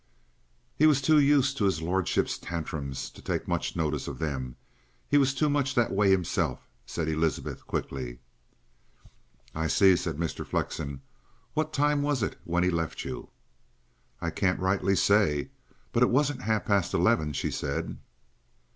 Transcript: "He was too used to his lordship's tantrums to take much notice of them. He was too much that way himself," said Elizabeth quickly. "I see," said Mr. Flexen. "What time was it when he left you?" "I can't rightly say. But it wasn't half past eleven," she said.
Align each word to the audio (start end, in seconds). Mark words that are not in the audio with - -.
"He 0.79 0.87
was 0.87 0.99
too 0.99 1.19
used 1.19 1.57
to 1.57 1.65
his 1.65 1.79
lordship's 1.83 2.39
tantrums 2.39 3.07
to 3.11 3.21
take 3.21 3.47
much 3.47 3.75
notice 3.75 4.07
of 4.07 4.17
them. 4.17 4.55
He 5.07 5.19
was 5.19 5.31
too 5.35 5.47
much 5.47 5.75
that 5.75 5.91
way 5.91 6.09
himself," 6.09 6.67
said 6.87 7.07
Elizabeth 7.07 7.67
quickly. 7.67 8.17
"I 9.53 9.67
see," 9.67 9.95
said 9.95 10.17
Mr. 10.17 10.43
Flexen. 10.43 11.01
"What 11.53 11.71
time 11.71 12.01
was 12.01 12.23
it 12.23 12.35
when 12.45 12.63
he 12.63 12.71
left 12.71 13.05
you?" 13.05 13.29
"I 14.19 14.31
can't 14.31 14.59
rightly 14.59 14.95
say. 14.95 15.51
But 15.93 16.01
it 16.01 16.09
wasn't 16.09 16.41
half 16.41 16.65
past 16.65 16.95
eleven," 16.95 17.31
she 17.31 17.51
said. 17.51 17.99